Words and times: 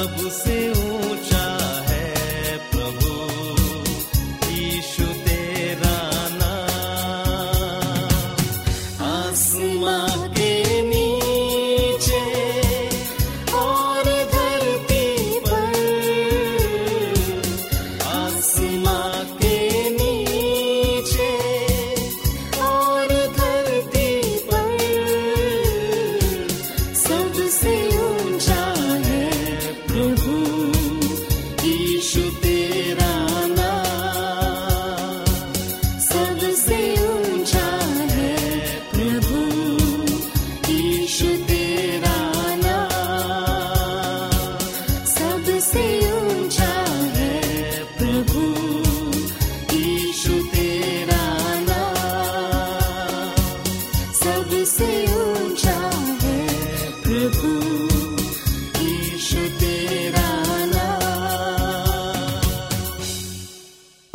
amo, 0.00 0.30
Senhor. 0.30 0.99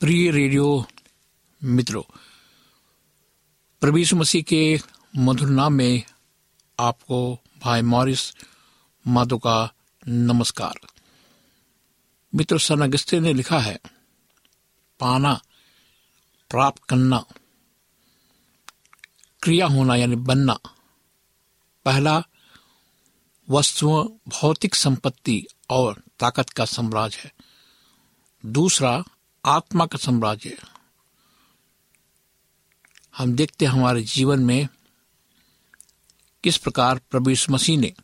प्रिय 0.00 0.30
radio 0.30 0.86
मित्रों, 1.64 2.02
प्रभु 3.80 4.16
मसीह 4.16 4.42
के 4.42 4.78
मधुर 5.16 5.48
नाम 5.48 5.72
में 5.72 6.02
आपको 6.78 7.38
भाई 7.58 7.82
मॉरिस 7.82 8.32
माधो 9.06 9.38
का 9.38 9.72
नमस्कार। 10.08 10.74
मित्र, 12.34 12.58
सन 12.58 12.80
अगस्ते 12.80 13.20
ने 13.20 13.32
लिखा 13.32 13.58
है, 13.58 13.80
पाना 15.00 15.42
प्राप्त 16.50 16.84
करना, 16.84 17.24
क्रिया 19.42 19.66
होना 19.66 19.96
यानी 19.96 20.16
बनना। 20.16 20.58
पहला, 21.84 22.22
वस्तुओं, 23.50 24.08
भौतिक 24.28 24.74
संपत्ति 24.74 25.46
और 25.70 26.02
ताकत 26.18 26.50
का 26.50 26.64
साम्राज्य 26.64 27.18
है। 27.24 27.32
दूसरा 28.46 29.04
आत्मा 29.44 29.86
का 29.86 29.98
साम्राज्य 29.98 30.58
हम 33.16 33.34
देखते 33.34 33.64
हैं 33.64 33.72
हमारे 33.72 34.02
जीवन 34.02 34.40
में 34.40 34.68
किस 36.44 36.56
प्रकार 36.56 37.00
प्रभु 37.10 37.34
मसीह 37.50 37.78
ने 37.78 37.94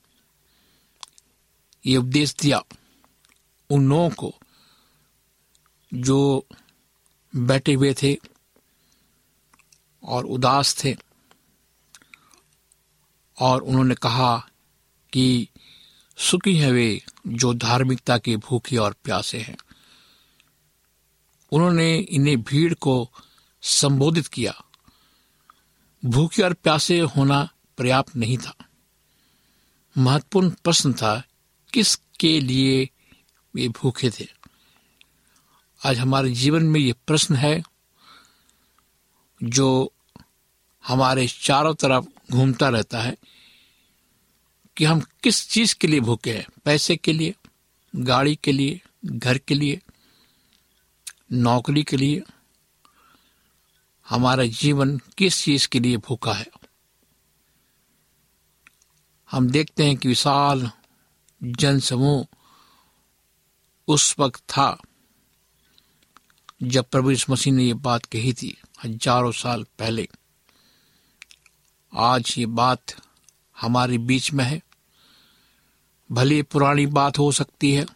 ये 1.87 1.97
उपदेश 1.97 2.35
दिया 2.35 2.62
उन 3.71 3.88
लोगों 3.88 4.11
को 4.11 4.35
जो 5.95 6.47
बैठे 7.37 7.73
हुए 7.73 7.95
थे 8.02 8.19
और 10.05 10.25
उदास 10.25 10.85
थे 10.85 10.97
और 13.38 13.62
उन्होंने 13.62 13.95
कहा 13.95 14.49
कि 15.12 15.49
सुखी 16.16 16.57
हैं 16.57 16.73
वे 16.73 17.02
जो 17.26 17.55
धार्मिकता 17.55 18.19
के 18.19 18.37
भूखे 18.37 18.76
और 18.76 18.93
प्यासे 19.05 19.38
हैं। 19.38 19.57
उन्होंने 21.56 21.98
इन्हें 21.98 22.42
भीड़ 22.42 22.75
को 22.75 23.12
संबोधित 23.62 24.26
किया। 24.26 24.64
भूखे 26.04 26.42
और 26.42 26.52
प्यासे 26.52 27.00
होना 27.00 27.48
पर्याप्त 27.78 28.16
नहीं 28.16 28.38
था। 28.38 28.56
महत्वपूर्ण 29.98 30.50
प्रश्न 30.50 30.92
था, 30.92 31.25
किसके 31.72 32.40
लिए 32.40 32.90
वे 33.54 33.68
भूखे 33.68 34.10
थे? 34.10 34.28
आज 35.84 35.98
हमारे 35.98 36.30
जीवन 36.30 36.62
में 36.62 36.80
ये 36.80 36.92
प्रश्न 36.92 37.36
है, 37.36 37.62
जो 39.42 39.92
हमारे 40.86 41.26
चारों 41.26 41.75
तरफ़ 41.75 42.32
घूमता 42.32 42.68
रहता 42.68 43.00
है, 43.00 43.16
कि 44.76 44.84
हम 44.84 45.00
किस 45.00 45.50
चीज़ 45.50 45.75
के 45.75 45.86
लिए 45.86 46.00
भूखे 46.00 46.32
हैं? 46.32 46.46
पैसे 46.64 46.96
के 46.96 47.12
लिए, 47.12 47.34
गाड़ी 47.96 48.38
के 48.44 48.52
लिए, 48.52 48.80
घर 49.04 49.38
के 49.38 49.54
लिए 49.54 49.80
नौकरी 51.33 51.83
के 51.83 51.97
लिए 51.97 52.23
हमारा 54.09 54.45
जीवन 54.45 54.99
किस 54.99 55.42
चीज़ 55.42 55.68
के 55.68 55.80
लिए 55.80 55.97
भूखा 55.97 56.33
है? 56.33 56.47
हम 59.30 59.50
देखते 59.50 59.85
हैं 59.85 59.97
कि 59.97 60.09
विशाल 60.09 60.71
जनसमूह 61.42 62.26
उस 63.88 64.14
वक्त 64.18 64.40
था 64.40 64.78
जब 66.62 66.85
प्रभु 66.85 67.11
इस 67.11 67.30
मसीह 67.30 67.52
ने 67.52 67.64
यह 67.64 67.75
बात 67.75 68.04
कही 68.04 68.33
थी 68.33 68.59
हज़ारों 68.85 69.33
साल 69.33 69.66
पहले। 69.78 70.09
आज 71.95 72.35
ये 72.38 72.47
बात 72.47 72.85
हमारे 73.61 73.99
बीच 73.99 74.33
में 74.33 74.45
है। 74.45 74.62
भले 76.12 76.42
पुरानी 76.42 76.87
बात 76.87 77.18
हो 77.18 77.33
सकती 77.33 77.73
है, 77.73 77.87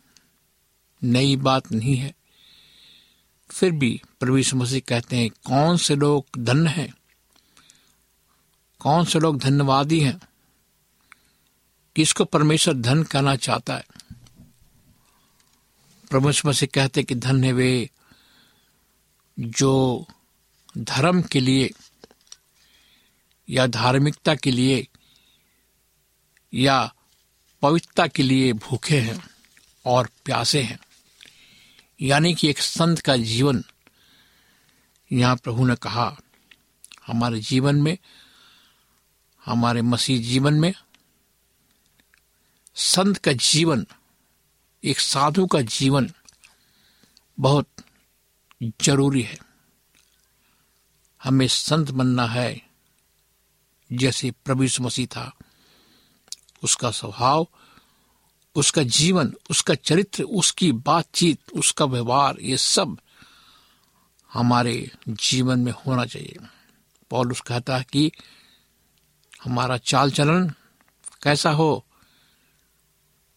नई 1.04 1.36
बात 1.36 1.72
नहीं 1.72 1.96
है। 1.96 2.14
फिर 3.50 3.72
भी 3.72 4.02
यीशु 4.24 4.56
मसीह 4.56 4.80
कहते 4.88 5.16
हैं, 5.16 5.30
कौन 5.30 5.76
से 5.76 5.96
लोग 5.96 6.26
धन्य 6.38 6.70
हैं? 6.70 6.94
कौन 8.78 9.04
से 9.04 9.18
लोग 9.18 9.38
धन्यवादी 9.38 10.00
हैं? 10.00 10.20
किसको 11.96 12.24
परमेश्वर 12.24 12.74
धन 12.74 13.02
कहना 13.02 13.36
चाहता 13.36 13.76
है? 13.76 13.86
प्रभु 16.10 16.32
मसीह 16.46 16.68
कहते 16.74 17.02
कि 17.02 17.14
धन्य 17.14 17.52
वे 17.52 17.90
जो 19.38 20.06
धर्म 20.78 21.22
के 21.22 21.40
लिए 21.40 21.70
या 23.50 23.66
धार्मिकता 23.66 24.34
के 24.34 24.50
लिए 24.50 24.86
या 26.54 26.94
पवित्रता 27.62 28.06
के 28.06 28.22
लिए 28.22 28.52
भूखे 28.52 29.00
हैं 29.00 29.30
और 29.86 30.10
प्यासे 30.24 30.62
हैं। 30.62 30.78
यानी 32.02 32.34
कि 32.34 32.48
एक 32.48 32.58
संत 32.58 33.00
का 33.00 33.16
जीवन। 33.16 33.64
यहाँ 35.12 35.36
प्रभु 35.36 35.66
ने 35.66 35.74
कहा, 35.74 36.16
हमारे 37.06 37.40
जीवन 37.40 37.76
में, 37.76 37.98
हमारे 39.44 39.82
मसीह 39.82 40.22
जीवन 40.22 40.54
में, 40.54 40.74
संत 42.74 43.18
का 43.18 43.32
जीवन, 43.32 43.86
एक 44.84 45.00
साधु 45.00 45.46
का 45.46 45.60
जीवन 45.60 46.10
बहुत 47.40 47.68
ज़रूरी 48.82 49.22
है। 49.22 49.38
हमें 51.24 51.48
संत 51.48 51.90
बनना 51.90 52.26
है। 52.26 52.62
जैसे 53.92 54.30
प्रभु 54.30 54.66
मसीह 54.80 55.06
था, 55.06 55.36
उसका 56.62 56.90
स्वभाव 56.90 57.48
उसका 58.56 58.82
जीवन, 58.82 59.32
उसका 59.50 59.74
चरित्र, 59.74 60.22
उसकी 60.22 60.70
बातचीत, 60.72 61.40
उसका 61.54 61.84
व्यवहार, 61.84 62.36
ये 62.40 62.56
सब 62.56 62.96
हमारे 64.30 64.90
जीवन 65.08 65.60
में 65.60 65.72
होना 65.86 66.04
चाहिए। 66.04 66.36
पॉलुस 67.10 67.40
कहता 67.40 67.76
है 67.76 67.86
कि 67.92 68.10
हमारा 69.44 69.76
चाल 69.76 70.10
चलन 70.10 70.48
कैसा 71.22 71.50
हो, 71.50 71.84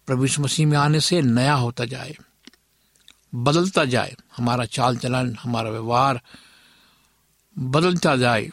प्रभु 0.08 0.28
मसीह 0.40 0.68
में 0.68 0.78
आने 0.78 1.00
से 1.00 1.22
नया 1.22 1.54
होता 1.54 1.86
जाए, 1.86 2.16
बदलता 3.36 3.86
जाए, 3.86 4.16
हमारा 4.38 4.66
चाल 4.66 4.98
चलन 4.98 5.36
हमारा 5.36 5.70
व्यवहार 5.70 6.22
बदलता 7.56 8.16
जाए, 8.16 8.50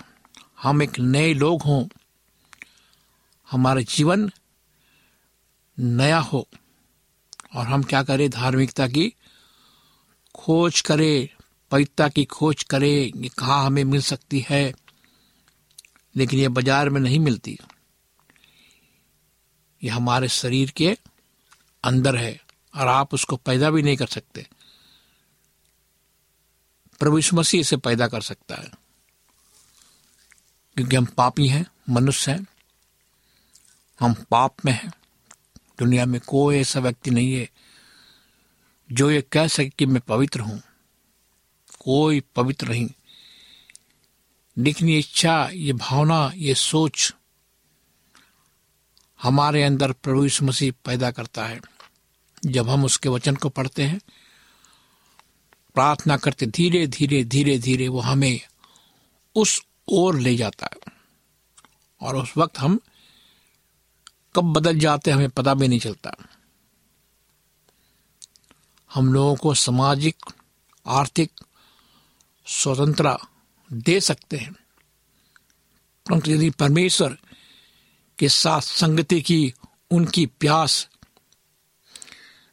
हम 0.62 0.82
एक 0.82 0.98
नए 0.98 1.32
लोग 1.34 1.62
हों, 1.62 1.84
हमारा 3.48 3.80
जीवन 3.80 4.30
नया 5.80 6.18
हो। 6.18 6.48
और 7.54 7.66
हम 7.66 7.82
क्या 7.82 8.02
करें? 8.02 8.30
धार्मिकता 8.30 8.88
की 8.88 9.14
खोज 10.34 10.80
करें, 10.80 11.28
पवित्रता 11.70 12.08
की 12.08 12.24
खोज 12.24 12.62
करें, 12.62 13.12
ये 13.22 13.28
कहाँ 13.28 13.66
हमें 13.66 13.84
मिल 13.84 14.02
सकती 14.02 14.46
है। 14.48 14.74
लेकिन 16.16 16.40
ये 16.40 16.48
बाज़ार 16.48 16.88
में 16.88 17.00
नहीं 17.00 17.18
मिलती। 17.18 17.58
ये 19.82 19.90
हमारे 19.90 20.28
शरीर 20.28 20.70
के 20.70 20.98
अंदर 21.84 22.16
है 22.16 22.40
और 22.74 22.86
आप 22.88 23.14
उसको 23.14 23.36
पैदा 23.36 23.70
भी 23.70 23.82
नहीं 23.82 23.96
कर 23.96 24.06
सकते। 24.06 24.46
प्रभु 26.98 27.20
मसीह 27.34 27.60
इसे 27.60 27.76
पैदा 27.76 28.08
कर 28.08 28.20
सकता 28.20 28.54
है। 28.54 28.70
क्योंकि 30.76 30.96
हम 30.96 31.04
पापी 31.04 31.48
हैं, 31.48 31.66
मनुष्य 31.90 32.32
हैं, 32.32 32.46
हम 34.00 34.14
पाप 34.30 34.54
में 34.64 34.72
हैं। 34.72 34.92
दुनिया 35.80 36.06
में 36.06 36.20
कोई 36.20 36.56
ऐसा 36.56 36.80
व्यक्ति 36.80 37.10
नहीं 37.10 37.34
है 37.34 37.50
जो 38.92 39.10
ये 39.10 39.22
कह 39.22 39.46
सके 39.46 39.68
कि 39.68 39.86
मैं 39.86 40.00
पवित्र 40.00 40.40
हूँ। 40.40 40.62
कोई 41.80 42.22
पवित्र 42.36 42.68
नहीं। 42.68 42.90
लेकिन 44.58 44.88
ये 44.88 44.98
इच्छा, 44.98 45.50
ये 45.52 45.72
भावना, 45.72 46.32
ये 46.34 46.54
सोच 46.54 47.14
हमारे 49.22 49.62
अंदर 49.62 49.92
प्रभु 49.92 50.22
यीशु 50.22 50.44
मसीह 50.44 50.72
पैदा 50.84 51.10
करता 51.10 51.46
है। 51.46 51.60
जब 52.46 52.68
हम 52.68 52.84
उसके 52.84 53.08
वचन 53.08 53.36
को 53.36 53.48
पढ़ते 53.48 53.82
हैं, 53.82 54.00
प्रार्थना 55.74 56.16
करते, 56.16 56.46
धीरे 56.46 56.86
धीरे 56.86 57.24
धीरे 57.24 57.58
धीरे 57.58 57.88
वो 57.88 58.00
हमें 58.00 58.40
उस 59.34 59.62
ओर 59.88 60.18
ले 60.18 60.36
जाता 60.36 60.68
है। 60.72 60.92
और 62.00 62.16
उस 62.16 62.32
वक्त 62.36 62.58
हम 62.58 62.80
कब 64.36 64.44
बदल 64.44 64.78
जाते 64.78 65.10
हमें 65.10 65.30
पता 65.30 65.54
भी 65.54 65.68
नहीं 65.68 65.80
चलता। 65.80 66.16
हम 68.94 69.12
लोगों 69.14 69.36
को 69.36 69.54
सामाजिक, 69.54 70.16
आर्थिक 70.86 71.32
स्वतंत्रता 72.46 73.28
दे 73.72 74.00
सकते 74.00 74.36
हैं। 74.36 74.52
परंतु 76.06 76.30
यदि 76.30 76.50
परमेश्वर 76.50 77.18
के 78.18 78.28
साथ 78.28 78.60
संगति 78.60 79.22
की 79.22 79.54
उनकी 79.90 80.26
प्यास 80.26 80.88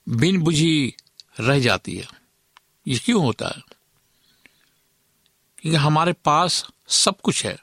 बिन 0.10 0.41
बुझी 0.41 0.96
रह 1.39 1.60
जाती 1.60 1.98
है, 1.98 2.07
ये 2.88 3.00
क्यों 3.00 3.24
होता 3.24 3.48
है? 3.48 3.62
क्योंकि 5.57 5.75
हमारे 5.75 6.13
पास 6.13 6.67
सब 6.88 7.22
कुछ 7.22 7.46
है 7.46 7.60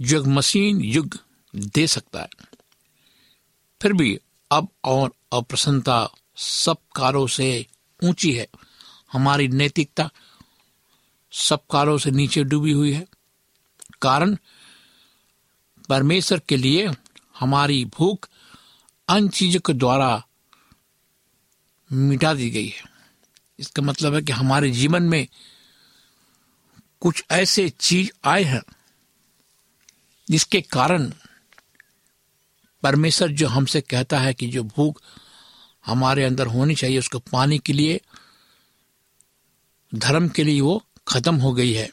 जो 0.00 0.24
मशीन 0.24 0.80
युग 0.80 1.18
दे 1.56 1.86
सकता 1.86 2.22
है। 2.22 2.47
फिर 3.82 3.92
भी 3.92 4.18
अब 4.52 4.68
और 4.84 5.12
अप्रसन्नता 5.32 6.08
सब 6.36 6.76
कारों 6.96 7.26
से 7.26 7.66
ऊँची 8.04 8.32
है। 8.32 8.48
हमारी 9.12 9.48
नैतिकता 9.48 10.10
सब 11.32 11.60
कारों 11.70 11.98
से 11.98 12.10
नीचे 12.10 12.44
डूबी 12.44 12.72
हुई 12.72 12.92
है। 12.92 13.06
कारण, 14.02 14.36
परमेश्वर 15.88 16.38
के 16.38 16.56
लिए 16.56 16.90
हमारी 17.38 17.84
भूख 17.84 18.28
अन्य 19.08 19.28
चीज़ों 19.28 19.60
के 19.60 19.72
द्वारा 19.72 20.26
मिटा 21.92 22.34
दी 22.34 22.50
गई 22.50 22.68
है। 22.68 22.82
इसका 23.58 23.82
मतलब 23.82 24.14
है 24.14 24.22
कि 24.22 24.32
हमारे 24.32 24.70
जीवन 24.70 25.02
में 25.02 25.28
कुछ 27.00 27.24
ऐसे 27.30 27.68
चीज़ 27.68 28.10
आए 28.24 28.42
हैं 28.42 28.62
जिसके 30.30 30.60
कारण 30.60 31.12
परमेश्वर 32.82 33.28
जो 33.28 33.48
हमसे 33.48 33.80
कहता 33.80 34.18
है 34.18 34.34
कि 34.34 34.46
जो 34.46 34.62
भूख 34.62 35.02
हमारे 35.86 36.24
अंदर 36.24 36.46
होनी 36.46 36.74
चाहिए, 36.74 36.98
उसको 36.98 37.18
पाने 37.18 37.58
के 37.58 37.72
लिए, 37.72 38.00
धर्म 39.94 40.28
के 40.28 40.44
लिए 40.44 40.60
वो 40.60 40.82
खत्म 41.08 41.34
हो 41.36 41.52
गई 41.52 41.72
है। 41.72 41.90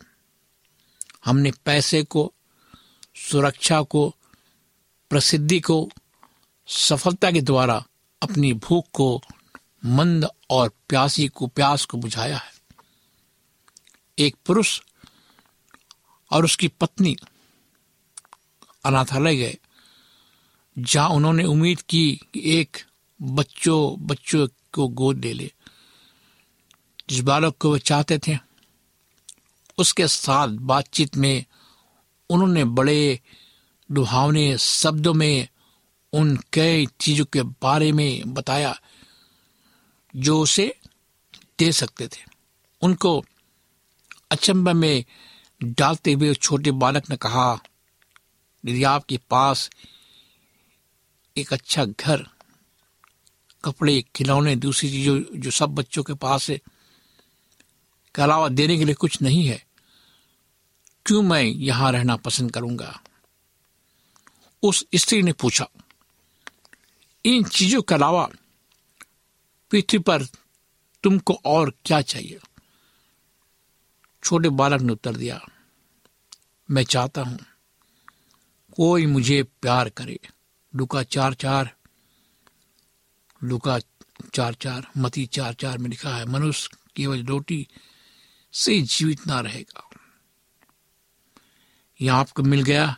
हमने 1.26 1.52
पैसे 1.52 2.04
को, 2.04 2.34
सुरक्षा 3.16 3.82
को, 3.82 4.16
प्रसिद्धि 5.10 5.60
को, 5.60 5.90
सफलता 6.68 7.32
के 7.32 7.42
द्वारा 7.42 7.86
अपनी 8.22 8.54
भूख 8.54 8.86
को, 8.94 9.22
मंद 9.86 10.30
और 10.50 10.72
प्यासी 10.90 11.28
को, 11.28 11.48
प्यास 11.48 11.86
को 11.86 11.98
बुझाया 11.98 12.38
है। 12.38 12.52
एक 14.20 14.36
पुरुष 14.46 14.82
और 16.32 16.46
उसकी 16.46 16.68
पत्नी 16.68 17.18
अनाथालय 18.86 19.36
गए। 19.36 19.58
जहाँ 20.80 21.10
उन्होंने 21.10 21.44
उम्मीद 21.44 21.82
की 21.82 22.22
कि 22.34 22.60
एक 22.60 22.78
बच्चों 23.22 24.06
बच्चों 24.06 24.48
को 24.74 24.88
गोद 24.88 25.26
ले 25.26 25.34
ले। 25.34 25.52
जिस 27.10 27.20
बालक 27.20 27.58
को 27.58 27.74
वे 27.74 27.80
चाहते 27.80 28.20
थे, 28.28 28.38
उसके 29.78 30.08
साथ 30.08 30.48
बातचीत 30.48 31.18
में 31.18 31.46
उन्होंने 32.30 32.64
बड़े 32.64 33.20
डुहावने 33.92 34.58
शब्दों 34.58 35.14
में 35.14 35.48
उन 36.14 36.40
कई 36.54 36.88
चीज़ों 37.00 37.26
के 37.26 37.42
बारे 37.42 37.92
में 37.92 38.34
बताया, 38.34 38.80
जो 40.16 40.42
उसे 40.42 40.76
दे 41.60 41.72
सकते 41.72 42.08
थे। 42.08 42.22
उनको 42.82 43.26
अचंबा 44.32 44.74
में 44.74 45.04
डालते 45.64 46.14
हुए 46.14 46.34
छोटे 46.34 46.72
बालक 46.72 47.10
ने 47.10 47.18
कहा, 47.18 47.60
यदि 48.66 48.84
आपके 48.84 49.20
पास 49.30 49.70
एक 51.38 51.54
अच्छा 51.54 51.86
घर, 51.86 52.26
कपड़े, 53.64 54.02
खिलौने, 54.16 54.56
दूसरी 54.56 54.90
चीज़ों 54.90 55.20
जो 55.36 55.52
सब 55.52 55.70
बच्चों 55.70 56.04
के 56.04 56.14
पास 56.14 56.50
है, 56.50 56.58
के 58.16 58.22
अलावा 58.22 58.50
देने 58.50 58.78
के 58.78 58.86
लिए 58.86 58.96
कुछ 58.96 59.22
नहीं 59.22 59.46
है। 59.48 59.64
क्यों 61.06 61.22
मैं 61.22 61.42
यहाँ 61.44 61.92
रहना 61.92 62.16
पसंद 62.18 62.52
करूँगा? 62.52 63.00
उस 64.64 64.86
स्त्री 64.96 65.22
ने 65.22 65.34
पूछा। 65.34 65.68
इन 67.26 67.44
चीज़ों 67.44 67.82
के 67.82 67.96
अलावा 67.96 68.28
पृथ्वी 69.72 70.00
पर 70.00 70.24
तुमको 71.04 71.34
और 71.46 71.74
क्या 71.86 72.02
चाहिए? 72.02 72.40
छोटे 74.24 74.50
बालक 74.50 74.82
ने 74.82 74.94
उत्तर 74.94 75.16
दिया, 75.16 75.42
मैं 76.72 76.84
चाहता 76.84 77.22
हूँ, 77.22 77.40
कोई 78.78 79.06
मुझे 79.06 79.44
प्यार 79.44 79.90
करे। 79.90 80.20
लुका 80.76 81.04
चार 81.06 81.34
चार, 81.34 81.70
लुका 83.42 83.80
चार 84.34 84.54
चार, 84.54 84.88
मती 84.98 85.26
चार 85.26 85.54
चार 85.54 85.78
में 85.78 85.90
लिखा 85.90 86.16
है, 86.16 86.26
मनुष्य 86.26 86.78
केवल 86.96 87.24
रोटी 87.26 87.68
से 88.54 88.82
जीवित 88.82 89.26
ना 89.28 89.40
रहेगा। 89.40 89.90
यह 92.00 92.14
आपको 92.14 92.44
मिल 92.44 92.62
गया, 92.62 92.96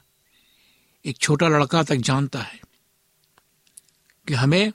एक 1.06 1.18
छोटा 1.18 1.48
लड़का 1.48 1.84
तक 1.84 1.96
जानता 2.02 2.40
है 2.40 2.60
कि 4.28 4.34
हमें 4.34 4.72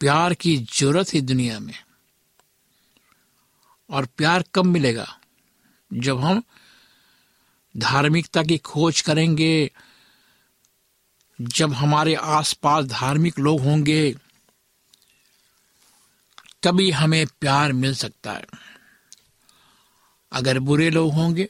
प्यार 0.00 0.34
की 0.34 0.56
ज़रूरत 0.72 1.12
है 1.14 1.20
दुनिया 1.20 1.58
में, 1.60 1.74
और 3.90 4.06
प्यार 4.16 4.44
कब 4.54 4.64
मिलेगा 4.64 5.06
जब 5.90 6.20
हम 6.20 6.42
धार्मिकता 7.74 8.42
की 8.42 8.58
खोज 8.58 9.00
करेंगे 9.00 9.70
जब 11.40 11.72
हमारे 11.72 12.14
आसपास 12.14 12.84
धार्मिक 12.84 13.38
लोग 13.38 13.60
होंगे, 13.60 14.14
तभी 16.62 16.90
हमें 16.90 17.26
प्यार 17.40 17.72
मिल 17.72 17.94
सकता 17.94 18.32
है। 18.32 18.46
अगर 20.32 20.58
बुरे 20.58 20.90
लोग 20.90 21.12
होंगे 21.12 21.48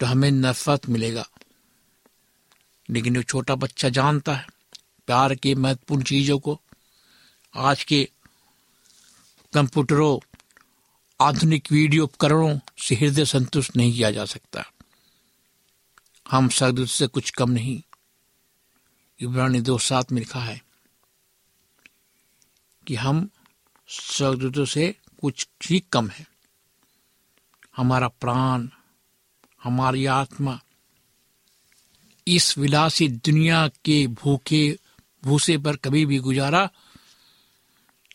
तो 0.00 0.06
हमें 0.06 0.30
नफरत 0.30 0.88
मिलेगा। 0.88 1.28
लेकिन 2.90 3.14
जो 3.14 3.22
छोटा 3.22 3.54
बच्चा 3.54 3.88
जानता 3.88 4.34
है 4.34 4.46
प्यार 5.06 5.34
की 5.34 5.54
महत्वपूर्ण 5.54 6.02
चीज़ों 6.02 6.38
को, 6.38 6.60
आज 7.54 7.84
के 7.84 8.08
कंप्यूटरों, 9.54 10.42
आधुनिक 11.20 11.72
वीडियो 11.72 12.04
उपकरणों 12.04 12.58
से 12.78 12.94
हृदय 12.94 13.24
संतुष्ट 13.24 13.76
नहीं 13.76 13.92
किया 13.92 14.10
जा 14.10 14.24
सकता। 14.24 14.70
हम 16.30 16.48
सरदूत 16.48 16.88
से 16.88 17.06
कुछ 17.06 17.30
कम 17.30 17.50
नहीं। 17.50 17.82
इब्रानी 19.20 19.60
दो 19.60 19.78
सात 19.78 20.12
में 20.12 20.18
लिखा 20.18 20.40
है 20.40 20.62
कि 22.86 22.94
हम 22.94 23.30
सरदूतों 23.88 24.64
से 24.64 24.96
कुछ 25.20 25.48
ही 25.70 25.80
कम 25.80 26.08
है। 26.08 26.26
हमारा 27.76 28.08
प्राण, 28.08 28.68
हमारी 29.62 30.06
आत्मा 30.06 30.60
इस 32.28 32.58
विलासी 32.58 33.08
दुनिया 33.08 33.68
के 33.68 34.06
भूखे, 34.06 34.78
भूसे 35.24 35.58
पर 35.58 35.76
कभी 35.76 36.06
भी 36.06 36.18
गुजारा 36.18 36.70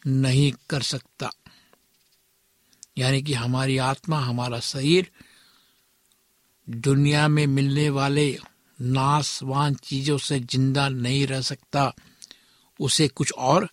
नहीं 0.08 0.54
कर 0.70 0.82
सकता। 0.82 1.32
यानी 2.98 3.22
कि 3.22 3.34
हमारी 3.34 3.78
आत्मा, 3.78 4.20
हमारा 4.20 4.60
शरीर 4.60 5.12
दुनिया 6.70 7.28
में 7.28 7.48
मिलने 7.48 7.90
वाले 7.90 8.38
नासवान 8.82 9.76
चीज़ों 9.76 10.18
से 10.18 10.40
ज़िंदा 10.40 10.90
नहीं 10.90 11.28
रह 11.28 11.42
सकता। 11.42 11.94
उसे 12.80 13.08
कुछ 13.08 13.32
और 13.32 13.70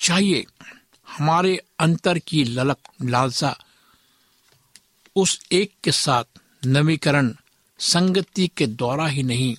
चाहिए। 0.00 0.46
हमारे 1.08 1.62
अंतर 1.78 2.18
की 2.18 2.44
ललक, 2.44 2.78
लालसा, 3.02 3.56
उस 5.16 5.40
एक 5.52 5.72
के 5.84 5.92
साथ 5.92 6.24
नवीकरण 6.66 7.34
संगति 7.78 8.50
के 8.56 8.66
द्वारा 8.66 9.06
ही 9.06 9.22
नहीं, 9.22 9.56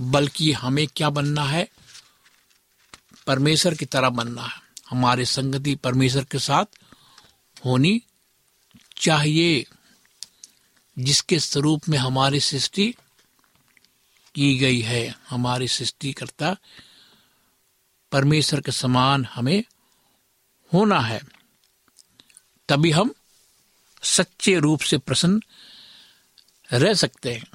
बल्कि 0.00 0.52
हमें 0.52 0.86
क्या 0.96 1.10
बनना 1.10 1.44
है? 1.44 1.68
परमेश्वर 3.26 3.74
की 3.74 3.84
तरह 3.84 4.08
बनना 4.08 4.42
है। 4.42 4.60
हमारे 4.90 5.24
संगति 5.24 5.74
परमेश्वर 5.74 6.24
के 6.24 6.38
साथ 6.38 6.64
होनी 7.64 8.02
चाहिए। 8.96 9.66
जिसके 10.98 11.38
स्वरूप 11.38 11.88
में 11.88 11.98
हमारी 11.98 12.40
सृष्टि 12.40 12.94
की 14.34 14.58
गई 14.58 14.80
है, 14.80 15.14
हमारी 15.28 15.68
सृष्टि 15.68 16.12
करता 16.12 16.56
परमेश्वर 18.12 18.60
के 18.60 18.72
समान 18.72 19.24
हमें 19.24 19.64
होना 20.72 21.00
है। 21.00 21.20
तभी 22.68 22.90
हम 22.90 23.14
सच्चे 24.02 24.58
रूप 24.58 24.80
से 24.80 24.98
प्रसन्न 24.98 25.42
रह 26.72 26.94
सकते 26.94 27.34
हैं। 27.34 27.46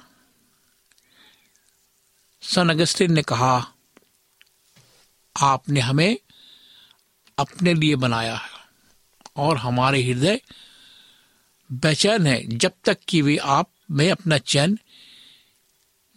सन 2.42 2.68
अगस्टिन 2.68 3.12
ने 3.12 3.22
कहा, 3.22 3.72
आपने 5.36 5.80
हमें 5.80 6.16
अपने 7.38 7.74
लिए 7.74 7.96
बनाया 7.96 8.36
है 8.36 8.50
और 9.36 9.56
हमारे 9.56 10.02
हृदय 10.02 10.40
बेचैन 11.72 12.26
है 12.26 12.46
जब 12.46 12.72
तक 12.84 12.98
कि 13.08 13.22
वे 13.22 13.36
आप 13.36 13.70
में 13.90 14.10
अपना 14.10 14.38
चैन 14.38 14.78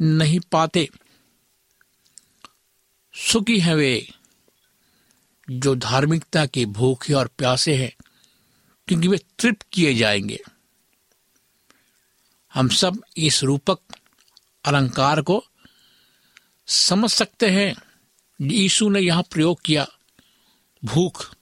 नहीं 0.01 0.39
पाते। 0.39 0.89
सुखी 3.13 3.59
हैं 3.59 3.75
वे 3.75 4.13
जो 5.49 5.75
धार्मिकता 5.75 6.45
के 6.45 6.65
भूखे 6.65 7.13
और 7.13 7.27
प्यासे 7.27 7.75
हैं, 7.75 8.03
क्योंकि 8.87 9.07
वे 9.07 9.17
तृप्त 9.39 9.65
किए 9.71 9.93
जाएँगे। 9.93 10.43
हम 12.53 12.69
सब 12.69 13.03
इस 13.17 13.43
रूपक 13.43 13.79
अलंकार 14.65 15.21
को 15.21 15.45
समझ 16.67 17.09
सकते 17.11 17.49
हैं। 17.49 17.75
यीशु 18.41 18.89
ने 18.89 18.99
यहाँ 18.99 19.23
प्रयोग 19.23 19.61
किया, 19.61 19.87
भूख। 20.85 21.35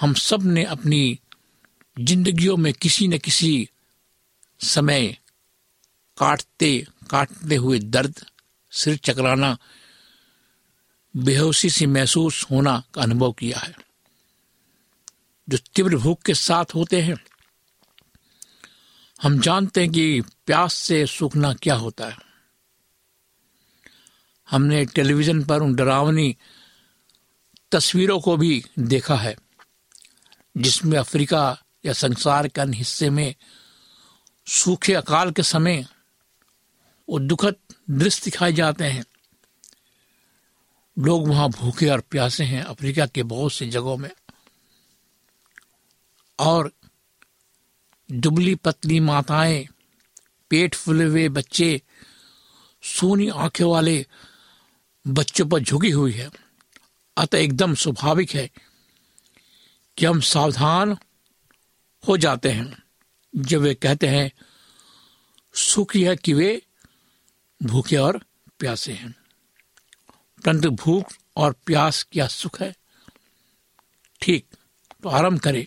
हम 0.00 0.14
सबने 0.14 0.64
अपनी 0.64 1.20
जिंदगियों 1.98 2.56
में 2.56 2.72
किसी 2.72 3.08
न 3.08 3.18
किसी 3.18 3.68
समय 4.60 5.18
काटते 6.18 6.86
काटते 7.10 7.56
हुए 7.56 7.78
दर्द, 7.78 8.26
सिर 8.70 8.96
चकराना, 8.96 9.58
बेहोशी 11.16 11.70
से 11.70 11.86
महसूस 11.86 12.46
होना 12.50 12.82
का 12.94 13.02
अनुभव 13.02 13.32
किया 13.32 13.58
है। 13.58 13.74
जो 15.48 15.58
तीव्र 15.58 15.96
भूख 15.96 16.22
के 16.22 16.34
साथ 16.34 16.64
होते 16.74 17.02
हैं, 17.02 17.24
हम 19.22 19.40
जानते 19.40 19.80
हैं 19.80 19.92
कि 19.92 20.20
प्यास 20.20 20.74
से 20.74 21.06
सूखना 21.06 21.54
क्या 21.54 21.74
होता 21.74 22.08
है। 22.08 22.16
हमने 24.50 24.84
टेलीविज़न 24.84 25.44
पर 25.44 25.62
उन 25.62 25.74
डरावनी 25.74 26.36
तस्वीरों 27.72 28.20
को 28.20 28.36
भी 28.36 28.64
देखा 28.78 29.16
है, 29.16 29.36
जिसमें 30.56 30.98
अफ्रीका 30.98 31.62
या 31.84 31.92
संसार 31.92 32.48
के 32.48 32.60
अन्य 32.60 32.76
हिस्से 32.76 33.10
में 33.10 33.34
सूखे 34.46 34.94
अकाल 34.94 35.30
के 35.30 35.42
समय 35.42 35.86
वो 37.08 37.18
दुखद 37.18 37.56
दृश्य 37.90 38.22
दिखाए 38.24 38.52
जाते 38.52 38.84
हैं। 38.84 39.04
लोग 40.98 41.28
वहाँ 41.28 41.48
भूखे 41.48 41.88
और 41.88 42.00
प्यासे 42.00 42.44
हैं 42.44 42.62
अफ्रीका 42.62 43.06
के 43.06 43.22
बहुत 43.22 43.52
सी 43.52 43.70
जगहों 43.70 43.96
में। 43.96 44.10
और 46.38 46.72
दुबली 48.12 48.54
पतली 48.54 49.00
माताएँ, 49.00 49.68
पेट 50.50 50.74
फुले 50.74 51.04
हुए 51.04 51.28
बच्चे, 51.28 51.82
सोनी 52.82 53.28
आँखें 53.28 53.64
वाले 53.64 54.06
बच्चों 55.06 55.46
पर 55.46 55.60
झुकी 55.60 55.90
हुई 55.90 56.12
है। 56.12 56.30
अतः 57.16 57.38
एकदम 57.38 57.74
स्वाभाविक 57.74 58.30
है 58.30 58.50
कि 59.96 60.06
हम 60.06 60.20
सावधान 60.20 60.96
हो 62.08 62.16
जाते 62.16 62.50
हैं। 62.50 62.82
जब 63.36 63.60
वे 63.60 63.74
कहते 63.74 64.06
हैं, 64.06 64.32
सुखी 65.54 66.04
है 66.04 66.16
कि 66.16 66.32
वे 66.32 66.66
भूखे 67.62 67.96
और 67.96 68.24
प्यासे 68.58 68.92
हैं। 68.92 69.14
परंतु 70.44 70.70
भूख 70.70 71.12
और 71.36 71.52
प्यास 71.66 72.06
क्या 72.12 72.26
सुख 72.26 72.60
है? 72.60 72.76
ठीक 74.22 74.46
तो 75.02 75.08
आरंभ 75.08 75.40
करें। 75.40 75.66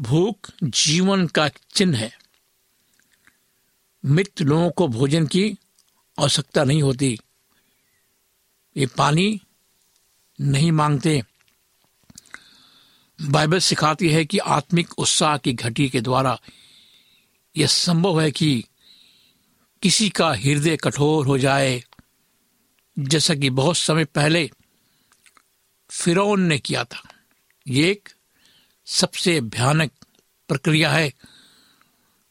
भूख 0.00 0.50
जीवन 0.64 1.26
का 1.26 1.48
चिन्ह 1.48 1.98
है। 1.98 2.18
मृत 4.04 4.42
लोगों 4.42 4.70
को 4.70 4.88
भोजन 4.88 5.26
की 5.26 5.58
आवश्यकता 6.20 6.64
नहीं 6.64 6.82
होती। 6.82 7.18
ये 8.76 8.86
पानी 8.86 9.40
नहीं 10.40 10.72
मांगते। 10.72 11.22
बाइबल 13.22 13.58
सिखाती 13.58 14.08
है 14.08 14.24
कि 14.24 14.38
आत्मिक 14.38 14.98
उत्साह 14.98 15.38
की 15.38 15.52
घटी 15.52 15.88
के 15.88 16.00
द्वारा 16.00 16.40
यह 17.56 17.66
संभव 17.66 18.20
है 18.20 18.30
कि 18.30 18.64
किसी 19.82 20.10
का 20.10 20.32
हृदय 20.32 20.76
कठोर 20.76 21.26
हो 21.26 21.38
जाए। 21.38 21.84
जैसा 22.98 23.34
कि 23.34 23.50
बहुत 23.50 23.76
समय 23.76 24.04
पहले 24.04 24.50
फिरौन 25.90 26.40
ने 26.42 26.58
किया 26.58 26.84
था। 26.84 27.02
ये 27.68 27.90
एक 27.90 28.08
सबसे 28.86 29.40
भयानक 29.40 29.90
प्रक्रिया 30.48 30.90
है 30.90 31.12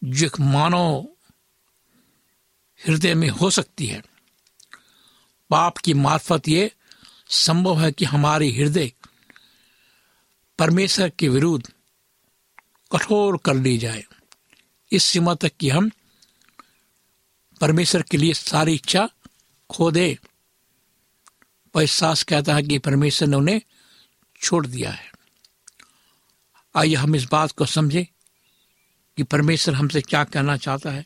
जो 0.04 0.26
एक 0.26 0.40
मानव 0.40 1.08
हृदय 2.88 3.14
में 3.14 3.30
हो 3.30 3.50
सकती 3.50 3.86
है। 3.86 4.02
पाप 5.50 5.78
की 5.78 5.94
मार्फत 5.94 6.48
ये 6.48 6.72
संभव 7.30 7.82
है 7.82 7.92
कि 7.92 8.06
हमारे 8.06 8.52
हृदय 8.52 8.92
परमेश्वर 10.60 11.10
के 11.10 11.30
विरुद्ध 11.30 11.74
कठोर 12.92 13.38
कर 13.46 13.54
ली 13.54 13.78
जाए। 13.78 14.06
इस 14.92 15.04
सीमा 15.04 15.36
तक 15.36 15.52
कि 15.60 15.70
हम 15.70 15.92
परमेश्वर 17.62 18.02
के 18.02 18.18
लिए 18.18 18.34
सारी 18.34 18.74
इच्छा 18.74 19.10
खो 19.70 19.92
दे। 19.92 20.20
पर 21.74 21.86
सास 21.86 22.24
कहता 22.24 22.56
है 22.56 22.64
कि 22.64 22.80
परमेश्वर 22.80 23.28
ने 23.28 23.38
उन्हें 23.38 23.62
छोड़ 24.42 24.68
दिया 24.68 24.92
है। 24.92 25.12
आइए 26.76 26.96
हम 26.96 27.16
इस 27.16 27.24
बात 27.32 27.52
को 27.52 27.66
समझें 27.66 28.06
कि 29.18 29.24
परमेश्वर 29.24 29.76
हमसे 29.76 30.02
क्या 30.02 30.24
कहना 30.24 30.58
चाहता 30.58 30.92
है। 30.92 31.06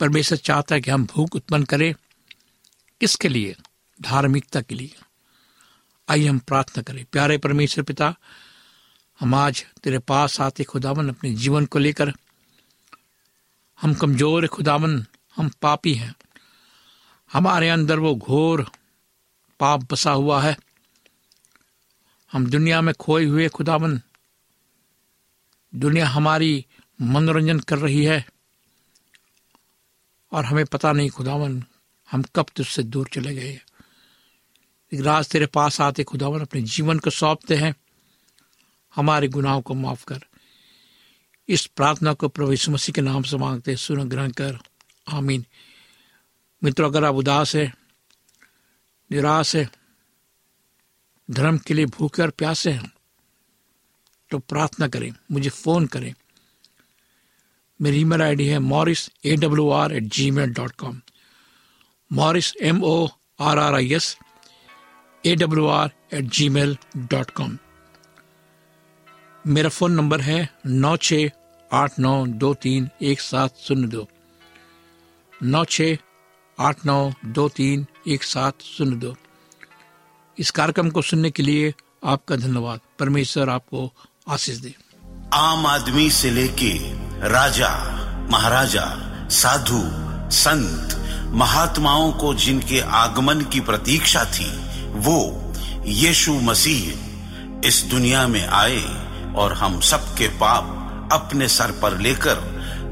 परमेश्वर 0.00 0.38
चाहता 0.38 0.74
है 0.74 0.80
कि 0.80 0.90
हम 0.90 1.06
भूख 1.06 1.36
उत्पन्न 1.36 1.64
करें 1.64 1.94
किसके 3.00 3.28
लिए? 3.28 3.56
धार्मिकता 4.02 4.60
के 4.60 4.74
लिए। 4.74 4.96
आइए 6.08 6.26
हम 6.26 6.38
प्रार्थना 6.38 6.82
करें। 6.82 7.04
प्यारे 7.04 7.38
परमेश्वर 7.38 7.84
पिता, 7.84 8.14
हम 9.20 9.34
आज 9.34 9.66
तेरे 9.84 9.98
पास 9.98 10.40
आते 10.40 10.64
खुदावन 10.64 11.08
अपने 11.08 11.34
जीवन 11.34 11.66
को 11.66 11.78
लेकर। 11.78 12.12
हम 13.80 13.94
कमज़ोर 13.94 14.46
खुदावन, 14.46 15.06
हम 15.36 15.50
पापी 15.62 15.94
हैं। 15.94 16.14
हमारे 17.32 17.68
अंदर 17.68 17.98
वो 17.98 18.14
घोर 18.14 18.70
पाप 19.60 19.92
बसा 19.92 20.10
हुआ 20.10 20.42
है। 20.42 20.56
हम 22.32 22.46
दुनिया 22.46 22.80
में 22.80 22.94
खोए 22.94 23.24
हुए 23.24 23.48
खुदावन, 23.48 24.00
दुनिया 25.74 26.06
हमारी 26.06 26.66
मनोरंजन 27.02 27.60
कर 27.60 27.78
रही 27.78 28.04
है। 28.04 28.26
और 30.32 30.44
हमें 30.44 30.64
पता 30.64 30.92
नहीं 30.92 31.10
खुदावन, 31.10 31.64
हम 32.10 32.22
कब 32.22 32.46
तुझसे 32.56 32.82
दूर 32.82 33.08
चले 33.12 33.34
गए। 33.34 33.60
राज 35.02 35.28
तेरे 35.28 35.46
पास 35.46 35.80
आते, 35.80 36.04
खुदावन 36.04 36.40
अपने 36.40 36.62
जीवन 36.62 36.98
को 36.98 37.10
सौंपते 37.10 37.56
हैं। 37.56 37.74
हमारे 38.94 39.28
गुनाहों 39.28 39.60
को 39.60 39.74
माफ़ 39.74 40.04
कर। 40.04 40.20
इस 41.48 41.66
प्रार्थना 41.66 42.12
को 42.12 42.28
प्रभु 42.28 42.50
यीशु 42.50 42.72
मसीह 42.72 42.92
के 42.92 43.00
नाम 43.00 43.22
से 43.22 43.36
मांगते 43.36 43.70
हैं, 43.70 43.78
सुन 43.78 44.08
ग्रहण 44.08 44.30
कर। 44.30 44.58
आमीन। 45.08 45.44
मित्रों, 46.62 46.90
अगर 46.90 47.04
आप 47.04 47.14
उदास 47.14 47.54
है, 47.56 47.72
निराश 49.10 49.56
है, 49.56 49.68
धर्म 51.28 51.58
के 51.58 51.74
लिए 51.74 51.86
भूखे 51.86 52.22
और 52.22 52.30
प्यासे 52.30 52.70
हैं 52.70 52.92
तो 54.30 54.38
प्रार्थना 54.38 54.88
करें, 54.88 55.12
मुझे 55.32 55.50
फ़ोन 55.50 55.86
करें। 55.86 56.14
मेरी 57.80 58.00
ईमेल 58.00 58.22
आईडी 58.22 58.46
है 58.46 58.58
Morris 58.58 59.08
A 59.24 59.36
W 59.36 59.70
R 59.70 59.92
at 59.92 60.02
Gmail 60.30 60.52
dot 60.52 60.72
com 60.72 61.00
Morris 62.12 62.52
M 62.62 62.82
O 62.84 63.08
R 63.40 63.58
R 63.58 63.74
I 63.74 63.92
S 63.92 64.16
R 65.26 65.90
at 66.12 66.24
Gmail 66.48 66.78
dot 66.96 67.30
com 67.30 67.58
मेरा 69.46 69.68
फ़ोन 69.68 69.92
नंबर 69.92 70.20
है 70.20 70.48
नौ 70.66 70.96
छ 70.96 71.14
आठ 71.72 71.98
नौ 71.98 72.26
दो 72.26 72.54
तीन 72.54 72.88
एक 73.02 73.20
सात 73.20 73.56
शून्य 73.56 73.86
दो। 73.86 74.08
नौ 75.42 75.64
छ 75.64 75.82
आठ 76.60 76.86
नौ 76.86 77.12
दो 77.24 77.48
तीन 77.48 77.86
एक 78.08 78.22
सात 78.22 78.62
शून्य 78.62 78.96
दो। 78.96 79.16
इस 80.38 80.50
कार्यक्रम 80.50 80.90
को 80.90 81.02
सुनने 81.02 81.30
के 81.30 81.42
लिए 81.42 81.74
आपका 82.04 82.36
धन्यवाद। 82.36 82.80
परमेश्वर 82.98 83.48
आपको 83.48 83.92
आशीष 84.28 84.56
दे। 84.56 84.74
आम 85.34 85.66
आदमी 85.66 86.10
से 86.10 86.30
लेके 86.30 86.72
राजा, 87.28 87.70
महाराजा, 88.30 88.86
साधु, 89.28 89.80
संत, 90.30 90.94
महात्माओं 91.34 92.12
को 92.12 92.34
जिनके 92.34 92.80
आगमन 92.80 93.40
की 93.40 93.60
प्रतीक्षा 93.60 94.24
थी 94.24 94.64
वो 94.94 95.52
यीशु 95.86 96.32
मसीह 96.32 97.68
इस 97.68 97.82
दुनिया 97.90 98.28
में 98.28 98.46
आए 98.46 98.82
और 99.36 99.52
हम 99.52 99.80
सबके 99.80 100.28
पाप 100.28 101.08
अपने 101.12 101.48
सर 101.48 101.70
पर 101.70 101.98
लेकर 101.98 102.40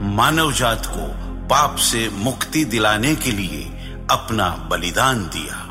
मानव 0.02 0.52
जात 0.52 0.86
को 0.86 1.06
पाप 1.48 1.76
से 1.76 2.08
मुक्ति 2.08 2.64
दिलाने 2.64 3.14
के 3.14 3.30
लिए 3.30 3.64
अपना 4.10 4.48
बलिदान 4.70 5.24
दिया। 5.24 5.61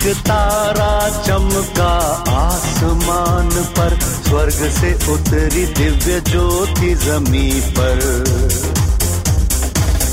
एक 0.00 0.16
तारा 0.16 0.92
चमका 1.22 1.92
आसमान 2.32 3.48
पर, 3.76 3.98
स्वर्ग 4.00 4.58
से 4.70 4.92
उतरी 5.12 5.64
दिव्य 5.66 6.20
ज्योति 6.20 6.94
जमी 6.94 7.50
पर। 7.78 8.00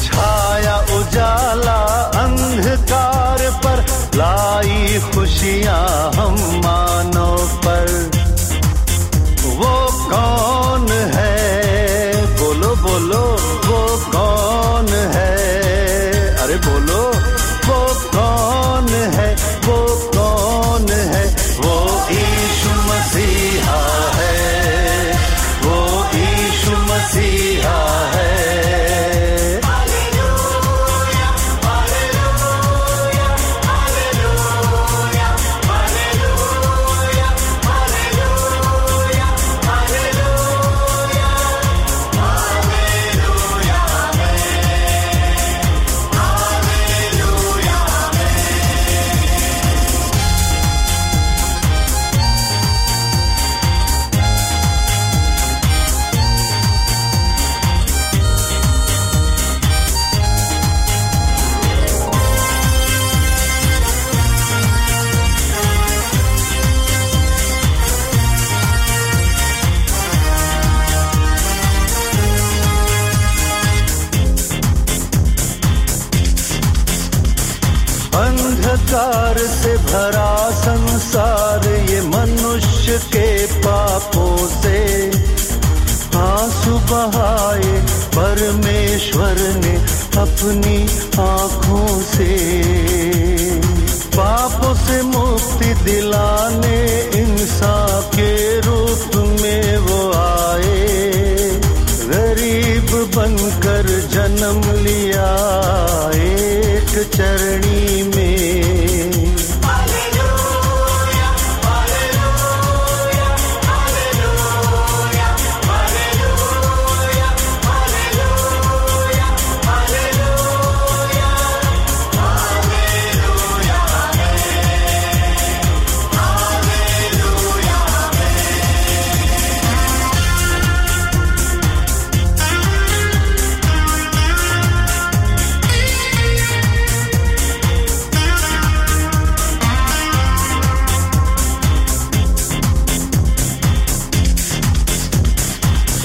छाया 0.04 0.76
उजाला 0.98 1.80
अंधकार 2.24 3.40
पर, 3.64 3.86
लाई 4.18 5.00
खुशियाँ 5.16 6.12
हम 6.16 6.36
मानो 6.66 7.32
पर। 7.66 7.88
वो 9.56 9.76
कौन 10.12 10.88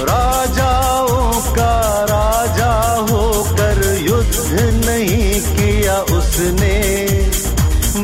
राजाओं 0.02 1.32
का 1.54 1.74
राजा 2.04 2.72
होकर 3.10 3.98
युद्ध 4.00 4.60
नहीं 4.86 5.40
किया 5.40 5.96
उसने। 5.96 6.76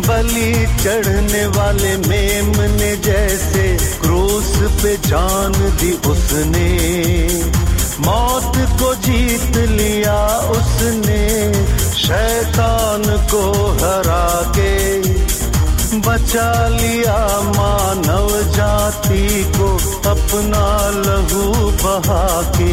बलि 0.09 0.67
चढ़ने 0.83 1.47
वाले 1.47 1.97
मेमने 1.97 2.97
जैसे 2.97 3.77
क्रूस 4.01 4.57
पे 4.83 4.97
जान 4.97 5.53
दी 5.53 5.93
उसने। 6.07 6.69
मौत 8.01 8.53
को 8.81 8.95
जीत 8.95 9.57
लिया 9.57 10.27
उसने, 10.51 11.53
शैतान 11.95 13.03
को 13.31 13.43
हरा 13.73 14.29
के। 14.57 14.77
बचा 15.99 16.69
लिया 16.69 17.17
मानव 17.41 18.29
जाति 18.53 19.53
को 19.57 19.98
अपना 20.29 20.65
लहू 21.05 21.43
बहा 21.83 22.25
के 22.57 22.73